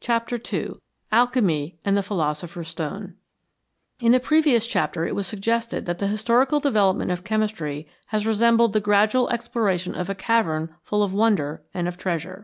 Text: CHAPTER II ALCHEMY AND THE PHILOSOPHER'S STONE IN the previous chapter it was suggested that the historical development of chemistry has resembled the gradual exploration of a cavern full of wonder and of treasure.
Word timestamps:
CHAPTER 0.00 0.40
II 0.50 0.76
ALCHEMY 1.12 1.76
AND 1.84 1.94
THE 1.94 2.02
PHILOSOPHER'S 2.02 2.68
STONE 2.68 3.16
IN 4.00 4.12
the 4.12 4.18
previous 4.18 4.66
chapter 4.66 5.06
it 5.06 5.14
was 5.14 5.26
suggested 5.26 5.84
that 5.84 5.98
the 5.98 6.06
historical 6.06 6.58
development 6.58 7.10
of 7.10 7.22
chemistry 7.22 7.86
has 8.06 8.26
resembled 8.26 8.72
the 8.72 8.80
gradual 8.80 9.28
exploration 9.28 9.94
of 9.94 10.08
a 10.08 10.14
cavern 10.14 10.74
full 10.84 11.02
of 11.02 11.12
wonder 11.12 11.64
and 11.74 11.86
of 11.86 11.98
treasure. 11.98 12.42